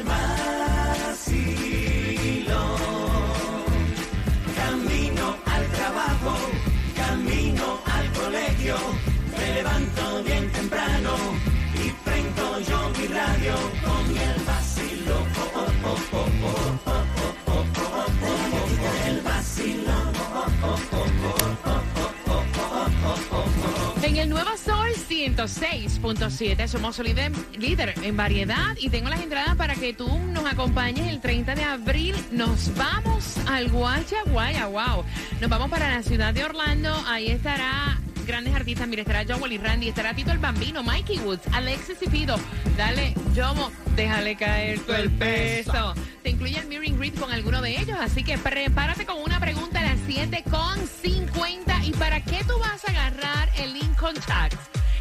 el 24.28 24.34
Nuevo 24.34 24.56
Sol 24.58 24.90
106.7 25.08 26.68
somos 26.68 26.98
líder, 26.98 27.32
líder 27.58 27.94
en 28.02 28.14
variedad 28.14 28.76
y 28.78 28.90
tengo 28.90 29.08
las 29.08 29.22
entradas 29.22 29.56
para 29.56 29.74
que 29.74 29.94
tú 29.94 30.06
nos 30.32 30.44
acompañes 30.44 31.08
el 31.08 31.20
30 31.20 31.54
de 31.54 31.64
abril. 31.64 32.14
Nos 32.30 32.74
vamos 32.76 33.36
al 33.46 33.70
Guaya 33.70 34.22
Guaya, 34.26 34.66
wow. 34.66 35.02
Nos 35.40 35.48
vamos 35.48 35.70
para 35.70 35.88
la 35.88 36.02
ciudad 36.02 36.34
de 36.34 36.44
Orlando. 36.44 36.94
Ahí 37.06 37.28
estará 37.28 37.98
grandes 38.26 38.54
artistas. 38.54 38.86
Mira, 38.86 39.02
estará 39.02 39.24
Joel 39.26 39.52
y 39.52 39.58
Randy, 39.58 39.88
estará 39.88 40.12
Tito 40.12 40.30
el 40.30 40.38
Bambino, 40.38 40.82
Mikey 40.82 41.20
Woods, 41.20 41.42
Alexis 41.52 41.96
y 42.02 42.08
Pido. 42.08 42.36
Dale, 42.76 43.14
Jomo, 43.34 43.72
déjale 43.96 44.36
caer 44.36 44.78
todo 44.80 44.96
el 44.96 45.10
peso. 45.10 45.94
Te 46.22 46.30
incluye 46.30 46.58
el 46.58 46.66
Mirroring 46.66 46.98
Grid 46.98 47.14
con 47.18 47.32
alguno 47.32 47.62
de 47.62 47.80
ellos, 47.80 47.96
así 47.98 48.22
que 48.22 48.36
prepárate 48.36 49.06
con 49.06 49.22
una 49.22 49.40
pregunta 49.40 49.77
a 50.08 50.08
las 50.08 50.18
7 50.30 50.44
con 50.50 50.76
50. 51.02 51.84
¿Y 51.84 51.92
para 51.92 52.20
qué 52.22 52.42
tú 52.46 52.58
vas 52.58 52.82
a 52.86 52.90
agarrar 52.90 53.50
el 53.56 53.74
Lincoln 53.74 54.16
Tax? 54.26 54.56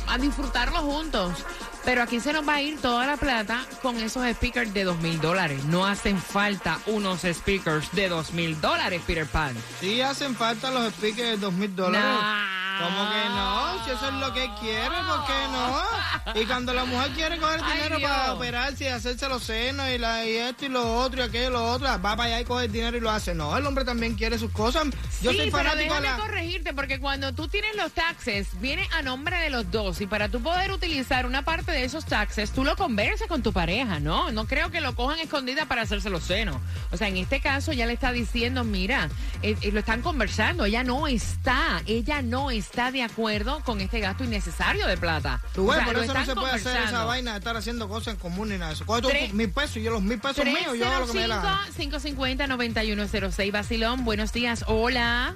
a 0.10 0.18
disfrutarlo 0.18 0.80
juntos. 0.80 1.46
Pero 1.86 2.02
aquí 2.02 2.20
se 2.20 2.34
nos 2.34 2.48
va 2.48 2.56
a 2.56 2.62
ir 2.62 2.82
toda 2.82 3.06
la 3.08 3.16
plata 3.16 3.66
con 3.82 3.98
esos 3.98 4.30
speakers 4.34 4.74
de 4.74 4.84
dos 4.84 4.98
mil 5.00 5.22
dólares. 5.22 5.64
No 5.66 5.86
hacen 5.86 6.18
falta 6.18 6.80
unos 6.88 7.22
speakers 7.22 7.92
de 7.94 8.10
dos 8.10 8.34
mil 8.34 8.60
dólares, 8.60 9.02
Peter 9.08 9.26
Pan. 9.26 9.56
Sí 9.80 10.02
hacen 10.02 10.36
falta 10.36 10.70
los 10.72 10.92
speakers 10.94 11.30
de 11.30 11.38
dos 11.38 11.54
mil 11.54 11.74
dólares. 11.74 12.57
¿Cómo 12.80 13.10
que 13.10 13.30
no? 13.30 13.86
Si 13.86 13.92
eso 13.92 14.08
es 14.08 14.14
lo 14.14 14.34
que 14.34 14.50
quiere, 14.60 14.96
¿por 15.08 15.26
qué 15.26 15.48
no? 15.52 16.42
Y 16.42 16.46
cuando 16.46 16.74
la 16.74 16.86
mujer 16.86 17.12
quiere 17.12 17.38
coger 17.38 17.62
dinero 17.64 18.00
para 18.02 18.34
operarse 18.34 18.84
y 18.84 18.88
hacerse 18.88 19.28
los 19.30 19.44
senos 19.44 19.88
y, 19.90 19.98
la, 19.98 20.26
y 20.26 20.36
esto 20.36 20.66
y 20.66 20.70
lo 20.70 20.98
otro 21.00 21.22
y 21.22 21.24
aquello 21.24 21.48
y 21.48 21.52
lo 21.54 21.72
otro, 21.72 21.88
va 21.88 22.00
para 22.00 22.24
allá 22.24 22.42
y 22.42 22.46
coge 22.46 22.66
el 22.66 22.72
dinero 22.72 22.98
y 22.98 23.00
lo 23.00 23.10
hace. 23.10 23.34
No, 23.34 23.58
el 23.58 23.66
hombre 23.66 23.86
también 23.86 24.16
quiere 24.16 24.38
sus 24.38 24.52
cosas. 24.52 24.86
Yo 25.22 25.32
sí, 25.32 25.38
soy 25.38 25.52
pero 25.52 25.58
fanático 25.58 25.94
de 25.96 26.02
déjame 26.02 26.08
la... 26.08 26.18
corregirte 26.18 26.74
porque 26.74 27.00
cuando 27.00 27.34
tú 27.34 27.48
tienes 27.48 27.76
los 27.76 27.92
taxes, 27.94 28.50
viene 28.60 28.88
a 28.96 29.02
nombre 29.02 29.38
de 29.38 29.50
los 29.50 29.72
dos 29.72 30.02
y 30.02 30.08
para 30.08 30.30
tú 30.30 30.42
poder 30.42 30.72
utilizar 30.72 31.26
una 31.26 31.44
parte 31.44 31.72
de 31.72 31.84
esos 31.84 32.06
taxes, 32.06 32.52
tú 32.52 32.64
lo 32.64 32.76
conversas 32.76 33.28
con 33.28 33.42
tu 33.42 33.54
pareja, 33.54 34.00
¿no? 34.00 34.32
No 34.32 34.46
creo 34.46 34.70
que 34.70 34.82
lo 34.82 34.94
cojan 34.96 35.20
escondida 35.20 35.66
para 35.66 35.82
hacerse 35.84 36.10
los 36.10 36.24
senos. 36.24 36.58
O 36.92 36.98
sea, 36.98 37.08
en 37.08 37.18
este 37.18 37.40
caso 37.40 37.74
ya 37.74 37.86
le 37.86 37.94
está 37.94 38.12
diciendo, 38.12 38.64
mira, 38.64 39.10
eh, 39.42 39.56
eh, 39.62 39.72
lo 39.72 39.80
están 39.80 40.02
conversando, 40.02 40.66
ella 40.66 40.84
no 40.84 41.08
está, 41.08 41.82
ella 41.88 42.22
no 42.22 42.52
está 42.52 42.67
de 42.76 43.02
acuerdo 43.02 43.60
con 43.66 43.82
este 43.82 44.00
gasto 44.00 44.24
innecesario 44.24 44.86
de 44.88 44.98
plata. 44.98 45.42
Tú 45.54 45.66
ves, 45.68 45.72
O 45.72 45.76
sea, 45.78 45.86
por 45.86 45.96
lo 45.96 46.04
eso 46.04 46.14
no 46.14 46.20
están 46.20 46.36
se 46.36 46.40
puede 46.40 46.54
hacer 46.54 46.78
esa 46.84 47.04
vaina 47.06 47.32
de 47.32 47.38
estar 47.40 47.58
haciendo 47.58 47.90
cosas 47.90 48.14
en 48.14 48.20
común 48.20 48.50
ni 48.50 48.56
nada 48.58 48.68
de 48.68 48.76
eso. 48.76 48.86
Coge 48.86 49.02
tú 49.02 49.08
Tres- 49.10 49.34
mil 49.34 49.50
pesos 49.52 49.78
y 49.78 49.84
yo 49.84 49.92
los 49.92 50.04
mil 50.04 50.20
pesos 50.20 50.46
míos, 50.46 50.78
yo 50.78 50.88
hago 50.88 51.08
lo 51.08 51.12
que 51.12 51.20
me 51.20 51.28
la 51.28 51.38
gana. 51.38 51.68
305-550-9106. 51.76 53.52
Basilón, 53.52 54.06
buenos 54.06 54.32
días. 54.32 54.64
Hola. 54.68 55.36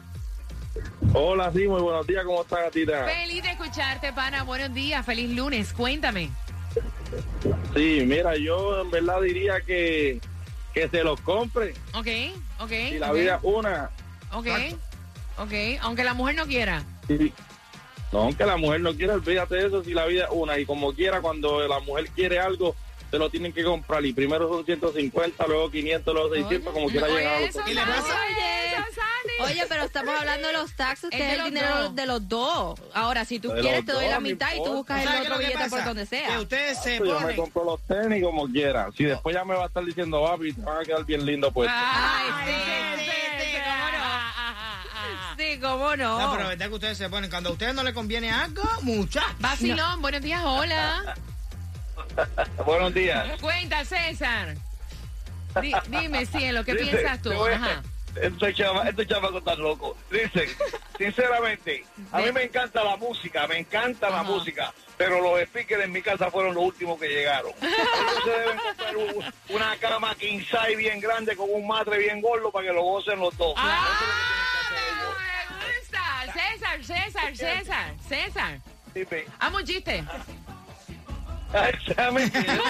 Hola, 1.14 1.52
sí, 1.52 1.68
muy 1.68 1.82
buenos 1.82 2.06
días, 2.06 2.24
¿cómo 2.26 2.42
está 2.44 2.62
gatita? 2.62 3.06
Feliz 3.06 3.42
de 3.44 3.50
escucharte, 3.52 4.14
pana. 4.14 4.44
Buenos 4.44 4.74
días. 4.74 5.04
Feliz 5.06 5.30
lunes. 5.36 5.74
Cuéntame. 5.74 6.30
Sí, 7.76 8.04
mira, 8.06 8.38
yo 8.38 8.82
en 8.82 8.92
verdad 8.92 9.20
diría 9.22 9.60
que, 9.62 10.22
que 10.74 10.88
se 10.90 11.04
los 11.04 11.20
compre. 11.22 11.74
Ok, 11.94 12.08
ok. 12.60 12.72
Y 12.72 13.00
la 13.00 13.12
vida 13.12 13.36
es 13.38 13.42
una. 13.44 13.90
Ok, 14.32 14.48
ok. 15.40 15.52
Aunque 15.82 16.04
la 16.04 16.14
mujer 16.14 16.36
no 16.36 16.46
quiera. 16.46 16.84
Sí. 17.18 17.34
No, 18.12 18.20
aunque 18.24 18.46
la 18.46 18.58
mujer 18.58 18.82
no 18.82 18.94
quiera, 18.94 19.14
olvídate 19.14 19.56
de 19.56 19.68
eso, 19.68 19.84
si 19.84 19.94
la 19.94 20.06
vida 20.06 20.26
es 20.26 20.30
una. 20.32 20.58
Y 20.60 20.66
como 20.66 20.94
quiera, 20.94 21.22
cuando 21.22 21.66
la 21.68 21.80
mujer 21.80 22.10
quiere 22.10 22.40
algo, 22.40 22.76
se 23.10 23.18
lo 23.18 23.30
tienen 23.30 23.54
que 23.54 23.64
comprar. 23.64 24.06
Y 24.06 24.12
primero 24.12 24.50
son 24.50 24.66
150, 24.66 25.48
luego 25.48 25.72
500, 25.72 26.14
luego 26.14 26.34
600, 26.36 26.74
como 26.74 26.88
quiera 26.90 27.08
Oye, 27.08 27.16
llegar 27.18 27.36
a 27.36 27.40
los 27.40 27.50
eso, 27.50 27.62
¿Y 27.68 27.74
le 27.74 27.82
pasa? 27.82 28.28
eso, 28.28 28.84
Sandy. 28.96 29.52
Oye, 29.54 29.66
pero 29.70 29.84
estamos 29.84 30.14
hablando 30.20 30.48
de 30.48 30.54
los 30.54 30.74
taxes, 30.76 31.10
Es 31.14 31.18
que 31.18 31.32
es 31.32 31.40
el 31.40 31.44
dinero 31.46 31.84
dos. 31.84 31.96
de 31.96 32.06
los 32.06 32.28
dos. 32.28 32.82
Ahora, 32.94 33.24
si 33.24 33.40
tú 33.40 33.50
De 33.54 33.62
quieres, 33.62 33.86
te 33.86 33.94
doy 33.94 34.04
dos, 34.06 34.14
la 34.14 34.20
mitad 34.20 34.54
y 34.56 34.58
tú 34.64 34.74
buscas 34.74 35.02
el 35.02 35.08
¿Sabes 35.08 35.22
qué 35.22 35.28
otro 35.28 35.40
que 35.40 35.46
billete 35.48 35.70
por 35.70 35.84
donde 35.86 36.02
Que 36.04 36.08
sea. 36.08 36.40
ustedes 36.42 36.78
se 36.84 36.98
Yo 36.98 37.20
me 37.22 37.36
compro 37.38 37.64
los 37.64 37.82
tenis 37.88 38.22
como 38.24 38.46
quiera. 38.50 38.90
Si 38.98 39.06
después 39.06 39.34
ya 39.34 39.46
me 39.46 39.56
va 39.56 39.64
a 39.64 39.68
estar 39.68 39.86
diciendo, 39.86 40.22
papi, 40.22 40.52
te 40.52 40.62
van 40.62 40.82
a 40.82 40.84
quedar 40.84 41.06
bien 41.06 41.26
lindo, 41.26 41.50
pues. 41.52 41.70
Ay, 41.72 42.28
Ay, 42.34 42.46
sí, 42.46 42.60
sí, 42.60 43.06
sí, 43.06 43.12
sí, 43.40 43.46
sí, 43.46 43.58
cómo 43.64 43.92
no. 43.92 44.04
ah, 44.04 44.34
ah, 44.36 44.54
ah, 44.58 44.84
ah. 44.96 45.36
Sí, 45.38 45.51
cómo 45.62 45.96
no. 45.96 46.20
No, 46.20 46.32
pero 46.32 46.44
la 46.44 46.50
verdad 46.50 46.68
que 46.68 46.74
ustedes 46.74 46.98
se 46.98 47.10
ponen. 47.10 47.30
Cuando 47.30 47.50
a 47.50 47.54
ustedes 47.54 47.74
no 47.74 47.84
les 47.84 47.94
conviene 47.94 48.32
algo, 48.32 48.64
muchachos. 48.82 49.36
Vacilón, 49.40 50.02
buenos 50.02 50.22
días. 50.22 50.42
Hola. 50.44 51.16
Buenos 52.66 52.94
días. 52.94 53.40
Cuenta, 53.40 53.86
César. 53.86 54.56
Di- 55.62 55.74
dime, 55.88 56.26
cielo, 56.26 56.64
¿qué 56.66 56.74
Dice, 56.74 56.92
piensas 56.98 57.22
tú? 57.22 57.30
te 57.30 57.36
voy 57.36 57.52
a- 57.52 57.56
Ajá. 57.56 57.84
Estos 58.22 58.50
estos 58.50 59.08
chavos 59.08 59.34
están 59.36 59.60
locos. 59.60 59.96
Dicen, 60.12 60.50
sinceramente, 60.98 61.86
a 62.12 62.20
mí 62.20 62.32
me 62.34 62.44
encanta 62.44 62.84
la 62.84 62.98
música, 62.98 63.48
me 63.48 63.60
encanta 63.60 64.10
la 64.10 64.16
Ajá. 64.22 64.24
música, 64.24 64.74
pero 64.98 65.22
los 65.22 65.42
speakers 65.48 65.86
en 65.86 65.92
mi 65.94 66.02
casa 66.02 66.30
fueron 66.30 66.54
los 66.54 66.64
últimos 66.66 67.00
que 67.00 67.08
llegaron. 67.08 67.54
Se 67.62 68.30
deben 68.30 68.58
comprar 68.58 68.98
un- 68.98 69.34
una 69.56 69.78
cama 69.78 70.14
king 70.16 70.40
size 70.40 70.76
bien 70.76 71.00
grande 71.00 71.36
con 71.38 71.48
un 71.50 71.66
matre 71.66 71.98
bien 72.00 72.20
gordo 72.22 72.52
para 72.52 72.68
que 72.68 72.74
lo 72.74 72.82
gocen 72.84 73.20
los 73.20 73.38
dos. 73.38 73.54
¡Ah! 73.56 73.88
Eso 73.88 74.04
es 74.06 74.41
César, 76.96 77.36
César, 77.36 77.94
César. 78.08 78.60
Dime, 78.94 79.26
Amo 79.40 79.58
un 79.58 79.64
chiste. 79.64 80.04
exactamente. 81.54 82.40
El 82.40 82.46
nuevo 82.48 82.66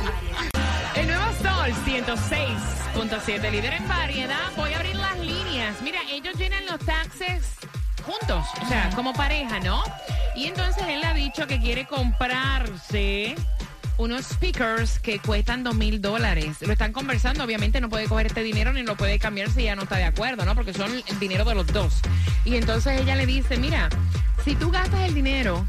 El 0.95 1.06
nuevo 1.09 1.25
Sol 1.42 1.73
106.7, 1.85 3.50
líder 3.50 3.73
en 3.75 3.88
variedad. 3.88 4.52
Voy 4.56 4.73
a 4.73 4.76
abrir 4.76 4.97
las 4.97 5.18
líneas. 5.18 5.80
Mira, 5.83 6.00
ellos 6.11 6.35
llenan 6.37 6.64
los 6.66 6.78
taxes 6.80 7.56
juntos, 8.04 8.47
o 8.62 8.66
sea, 8.68 8.90
como 8.95 9.12
pareja, 9.12 9.59
¿no? 9.61 9.83
Y 10.37 10.47
entonces 10.47 10.85
él 10.87 11.00
le 11.00 11.06
ha 11.06 11.14
dicho 11.14 11.47
que 11.47 11.59
quiere 11.59 11.87
comprarse 11.87 13.35
unos 13.98 14.26
speakers 14.26 14.98
que 14.98 15.18
cuestan 15.18 15.64
dos 15.64 15.74
mil 15.74 16.00
dólares. 16.00 16.56
Lo 16.60 16.72
están 16.72 16.92
conversando, 16.92 17.44
obviamente 17.44 17.80
no 17.80 17.88
puede 17.88 18.06
coger 18.06 18.26
este 18.26 18.42
dinero 18.42 18.72
ni 18.72 18.82
lo 18.82 18.96
puede 18.96 19.18
cambiar 19.18 19.50
si 19.50 19.64
ya 19.64 19.76
no 19.76 19.82
está 19.82 19.96
de 19.96 20.04
acuerdo, 20.04 20.44
¿no? 20.44 20.54
Porque 20.54 20.72
son 20.72 20.90
el 21.06 21.18
dinero 21.18 21.44
de 21.44 21.54
los 21.54 21.66
dos. 21.68 22.00
Y 22.44 22.56
entonces 22.56 23.00
ella 23.00 23.16
le 23.16 23.26
dice, 23.26 23.56
mira, 23.56 23.88
si 24.44 24.54
tú 24.54 24.70
gastas 24.70 25.00
el 25.00 25.14
dinero, 25.14 25.66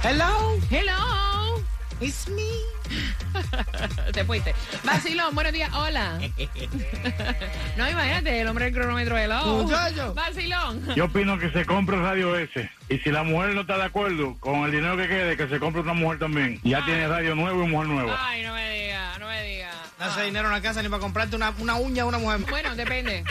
Hello, 0.01 0.57
Hello. 0.69 1.61
it's 1.99 2.27
me. 2.29 2.78
Te 4.13 4.23
fuiste. 4.25 4.53
Basilón, 4.83 5.35
buenos 5.35 5.53
días, 5.53 5.71
hola. 5.73 6.19
no, 7.77 7.89
imagínate, 7.89 8.41
el 8.41 8.47
hombre 8.47 8.65
del 8.65 8.73
cronómetro 8.73 9.15
de 9.15 9.23
hello. 9.23 9.63
Muchacho. 9.63 10.13
Basilón. 10.13 10.95
Yo 10.95 11.05
opino 11.05 11.37
que 11.37 11.51
se 11.51 11.65
compre 11.65 11.97
Radio 11.97 12.35
S. 12.35 12.69
Y 12.89 12.97
si 12.99 13.11
la 13.11 13.23
mujer 13.23 13.53
no 13.53 13.61
está 13.61 13.77
de 13.77 13.83
acuerdo 13.83 14.35
con 14.39 14.63
el 14.65 14.71
dinero 14.71 14.97
que 14.97 15.07
quede, 15.07 15.37
que 15.37 15.47
se 15.47 15.59
compre 15.59 15.81
una 15.81 15.93
mujer 15.93 16.19
también. 16.19 16.59
Ya 16.63 16.83
tiene 16.85 17.07
radio 17.07 17.35
nuevo 17.35 17.63
y 17.63 17.67
mujer 17.67 17.87
nueva. 17.87 18.17
Ay, 18.19 18.43
no 18.43 18.53
me 18.53 18.69
diga, 18.71 19.17
no 19.19 19.27
me 19.27 19.43
diga. 19.43 19.71
No 19.99 20.05
hace 20.05 20.23
dinero 20.23 20.47
en 20.47 20.53
la 20.53 20.61
casa 20.61 20.81
ni 20.81 20.89
para 20.89 21.01
comprarte 21.01 21.35
una, 21.35 21.53
una 21.59 21.75
uña 21.75 22.03
a 22.03 22.05
una 22.05 22.17
mujer. 22.17 22.39
Bueno, 22.49 22.75
depende. 22.75 23.23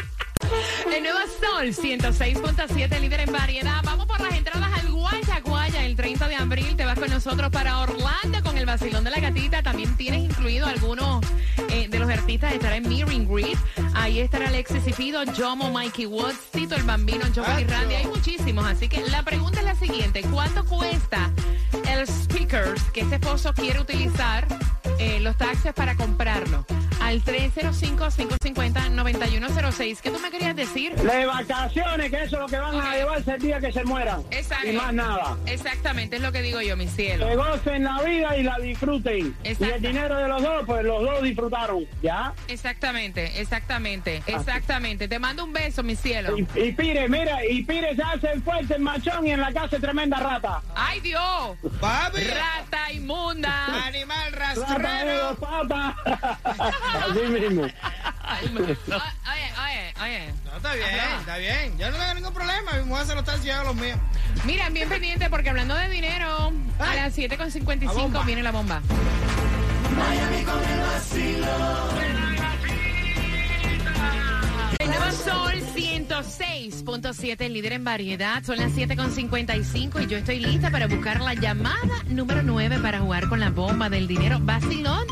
El 0.94 1.02
nuevo 1.02 1.18
Sol 1.40 1.68
106.7, 1.68 3.00
líder 3.00 3.20
en 3.20 3.32
variedad. 3.32 3.80
Vamos 3.84 4.06
por 4.06 4.20
las 4.20 4.34
entradas 4.34 4.70
al 4.72 4.90
Guaya 4.90 5.40
Guaya 5.44 5.84
el 5.84 5.96
30 5.96 6.28
de 6.28 6.36
abril. 6.36 6.76
Te 6.76 6.84
vas 6.84 6.98
con 6.98 7.10
nosotros 7.10 7.50
para 7.50 7.80
Orlando 7.80 8.42
con 8.42 8.56
el 8.58 8.66
vacilón 8.66 9.04
de 9.04 9.10
la 9.10 9.20
gatita. 9.20 9.62
También 9.62 9.96
tienes 9.96 10.22
incluido 10.24 10.66
algunos 10.66 11.24
eh, 11.70 11.88
de 11.88 11.98
los 11.98 12.08
artistas. 12.08 12.52
Estará 12.52 12.76
en 12.76 12.88
Meeting 12.88 13.26
Greet. 13.28 13.58
Ahí 13.94 14.20
estará 14.20 14.48
Alexis 14.48 14.86
y 14.86 14.92
Fido, 14.92 15.22
Jomo, 15.36 15.70
Mikey 15.70 16.06
Woods, 16.06 16.50
Tito 16.52 16.74
el 16.74 16.84
Bambino, 16.84 17.24
Joel 17.34 17.60
y 17.60 17.64
Randy. 17.64 17.94
Hay 17.94 18.06
muchísimos. 18.06 18.64
Así 18.66 18.88
que 18.88 19.00
la 19.08 19.22
pregunta 19.22 19.60
es 19.60 19.64
la 19.64 19.74
siguiente. 19.74 20.22
¿Cuánto 20.22 20.64
cuesta 20.64 21.30
el 21.88 22.06
speakers 22.06 22.82
que 22.92 23.00
este 23.00 23.16
esposo 23.16 23.52
quiere 23.54 23.80
utilizar? 23.80 24.46
eh, 24.98 25.20
los 25.20 25.36
taxes 25.36 25.72
para 25.72 25.96
comprarlo. 25.96 26.64
Al 27.08 27.24
305-550-9106. 27.24 30.00
¿Qué 30.02 30.10
tú 30.10 30.18
me 30.18 30.30
querías 30.30 30.54
decir? 30.54 30.94
De 30.94 31.24
vacaciones, 31.24 32.10
que 32.10 32.22
eso 32.22 32.36
es 32.36 32.42
lo 32.42 32.46
que 32.48 32.58
van 32.58 32.78
a 32.78 32.94
llevarse 32.96 33.32
el 33.32 33.40
día 33.40 33.58
que 33.60 33.72
se 33.72 33.82
mueran. 33.84 34.22
Exacto. 34.30 34.68
Y 34.68 34.72
más 34.72 34.92
nada. 34.92 35.38
Exactamente, 35.46 36.16
es 36.16 36.22
lo 36.22 36.32
que 36.32 36.42
digo 36.42 36.60
yo, 36.60 36.76
mi 36.76 36.86
cielo. 36.86 37.26
Que 37.26 37.34
gocen 37.34 37.84
la 37.84 38.02
vida 38.02 38.36
y 38.36 38.42
la 38.42 38.58
disfruten. 38.58 39.34
Exacto. 39.42 39.64
Y 39.64 39.70
el 39.70 39.80
dinero 39.80 40.18
de 40.18 40.28
los 40.28 40.42
dos, 40.42 40.64
pues 40.66 40.84
los 40.84 41.00
dos 41.02 41.22
disfrutaron. 41.22 41.86
¿Ya? 42.02 42.34
Exactamente, 42.46 43.40
exactamente, 43.40 44.22
exactamente. 44.26 45.08
Te 45.08 45.18
mando 45.18 45.44
un 45.44 45.54
beso, 45.54 45.82
mi 45.82 45.96
cielo. 45.96 46.36
Y, 46.36 46.46
y 46.60 46.72
Pire, 46.72 47.08
mira, 47.08 47.42
y 47.46 47.62
Pire 47.64 47.96
se 47.96 48.02
hace 48.02 48.32
el 48.32 48.42
fuerte 48.42 48.74
el 48.74 48.82
machón 48.82 49.26
y 49.26 49.30
en 49.30 49.40
la 49.40 49.50
casa 49.54 49.76
es 49.76 49.82
tremenda 49.82 50.18
rata. 50.18 50.60
¡Ay, 50.74 51.00
Dios! 51.00 51.56
Papi, 51.80 52.20
¡Rata 52.24 52.92
inmunda! 52.92 53.86
animal 53.86 54.30
Rata 54.32 54.54
de 54.54 54.60
rastrero. 54.60 55.22
dos 55.22 55.38
patas. 55.38 55.94
Así 57.10 57.20
mismo. 57.28 57.62
Ay, 58.22 58.48
ma- 58.52 58.60
oye, 58.60 58.72
oye, 59.64 59.94
oye. 60.02 60.34
No, 60.44 60.56
está 60.56 60.74
bien, 60.74 60.86
Ajá. 61.00 61.20
está 61.20 61.36
bien. 61.38 61.78
Yo 61.78 61.90
no 61.90 61.96
tengo 61.96 62.14
ningún 62.14 62.34
problema. 62.34 62.72
Mi 62.72 62.84
mujer 62.84 63.06
se 63.06 63.14
lo 63.14 63.20
está 63.20 63.32
haciendo 63.32 63.60
a 63.62 63.64
los 63.64 63.74
míos. 63.76 63.98
Mira, 64.44 64.68
bien 64.70 64.88
pendiente 64.88 65.30
porque 65.30 65.48
hablando 65.50 65.74
de 65.74 65.88
dinero, 65.88 66.52
a 66.78 66.94
las 66.94 67.16
La 67.16 67.24
7.55 67.28 67.92
bomba. 67.94 68.22
viene 68.24 68.42
la 68.42 68.50
bomba. 68.52 68.82
El 74.78 74.88
nuevo 74.88 75.10
Sol 75.10 75.54
106.7, 75.74 77.36
el 77.40 77.52
líder 77.54 77.72
en 77.72 77.84
variedad. 77.84 78.42
Son 78.44 78.56
las 78.58 78.72
7.55 78.72 80.02
y 80.02 80.06
yo 80.06 80.18
estoy 80.18 80.38
lista 80.40 80.70
para 80.70 80.86
buscar 80.86 81.20
la 81.20 81.34
llamada 81.34 82.02
número 82.06 82.42
9 82.42 82.78
para 82.80 83.00
jugar 83.00 83.28
con 83.28 83.40
la 83.40 83.50
bomba 83.50 83.88
del 83.90 84.06
dinero. 84.06 84.38
Basilón, 84.40 85.04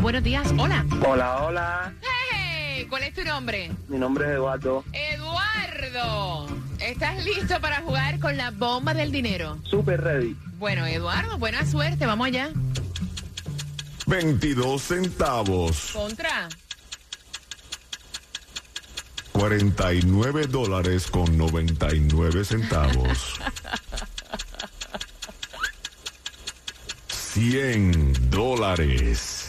buenos 0.00 0.22
días. 0.22 0.52
Hola. 0.58 0.84
Hola, 1.06 1.42
hola. 1.42 1.92
Hey, 2.32 2.86
¿cuál 2.88 3.02
es 3.04 3.14
tu 3.14 3.22
nombre? 3.24 3.70
Mi 3.88 3.98
nombre 3.98 4.26
es 4.26 4.32
Eduardo. 4.32 4.84
Eduardo. 4.92 6.48
¿Estás 6.80 7.24
listo 7.24 7.60
para 7.60 7.82
jugar 7.82 8.18
con 8.18 8.36
la 8.36 8.50
bomba 8.50 8.94
del 8.94 9.12
dinero? 9.12 9.58
Super 9.64 10.00
ready. 10.02 10.36
Bueno, 10.58 10.86
Eduardo, 10.86 11.38
buena 11.38 11.66
suerte. 11.66 12.06
Vamos 12.06 12.28
allá. 12.28 12.50
22 14.06 14.82
centavos. 14.82 15.90
Contra. 15.92 16.48
49 19.32 20.46
dólares 20.46 21.06
con 21.06 21.36
99 21.38 22.44
centavos. 22.44 23.38
100 27.08 28.30
dólares. 28.30 29.39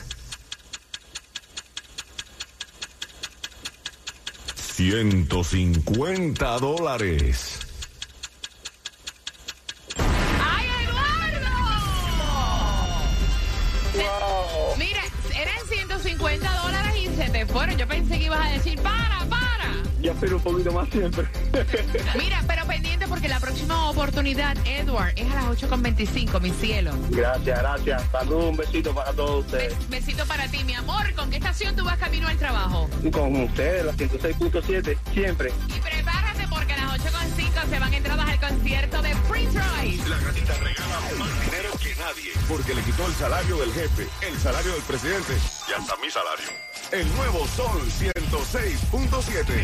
150 4.89 6.57
dólares. 6.57 7.59
¡Ay, 9.95 10.65
Eduardo! 10.85 11.51
Se- 13.93 14.79
Mira, 14.79 15.01
eran 15.39 15.67
150 15.67 16.51
dólares 16.63 16.93
y 16.97 17.05
se 17.15 17.29
te 17.29 17.45
fueron. 17.45 17.77
Yo 17.77 17.87
pensé 17.87 18.17
que 18.17 18.25
ibas 18.25 18.43
a 18.47 18.49
decir, 18.53 18.79
para, 18.81 19.19
para. 19.29 19.50
Yo 20.01 20.11
espero 20.13 20.37
un 20.37 20.43
poquito 20.43 20.71
más 20.71 20.89
siempre. 20.89 21.27
Mira, 22.17 22.43
pero 22.47 22.65
pendiente 22.65 23.07
porque 23.07 23.27
la 23.27 23.39
próxima 23.39 23.89
oportunidad, 23.89 24.55
Edward, 24.65 25.13
es 25.15 25.31
a 25.31 25.35
las 25.35 25.45
8.25, 25.61 26.41
mi 26.41 26.49
cielo. 26.51 26.91
gracias, 27.09 27.59
gracias. 27.59 28.03
Salud, 28.11 28.45
un 28.49 28.57
besito 28.57 28.93
para 28.95 29.13
todos 29.13 29.45
ustedes. 29.45 29.73
Bes- 29.77 29.89
besito 29.89 30.25
para 30.25 30.47
ti, 30.47 30.63
mi 30.63 30.73
amor. 30.73 31.13
¿Con 31.13 31.29
qué 31.29 31.37
estación 31.37 31.75
tú 31.75 31.83
vas 31.83 31.97
camino 31.99 32.27
al 32.27 32.37
trabajo? 32.37 32.89
Con 33.11 33.43
ustedes, 33.43 33.85
la 33.85 33.93
106.7, 33.93 34.97
siempre. 35.13 35.51
Y 35.67 35.79
prepárate 35.79 36.47
porque 36.49 36.73
a 36.73 36.77
las 36.85 36.99
8.5 36.99 37.69
se 37.69 37.79
van 37.79 37.93
entradas 37.93 38.27
al 38.29 38.39
concierto 38.39 39.01
de 39.03 39.15
Prince 39.29 39.59
Royce. 39.59 40.09
La 40.09 40.17
gatita 40.17 40.53
regala 40.55 40.99
más 41.19 41.45
dinero 41.45 41.69
que 41.81 41.95
nadie. 41.95 42.31
Porque 42.47 42.73
le 42.73 42.81
quitó 42.81 43.05
el 43.05 43.13
salario 43.13 43.57
del 43.57 43.71
jefe, 43.73 44.07
el 44.27 44.37
salario 44.39 44.73
del 44.73 44.81
presidente 44.83 45.33
y 45.69 45.73
hasta 45.73 45.95
mi 45.97 46.09
salario. 46.09 46.47
El 46.91 47.07
nuevo 47.15 47.45
Sol 47.55 47.81
106.7. 47.99 49.53